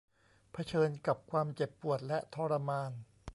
[0.51, 2.91] เผชิญกับความเจ็บปวดและทรมาน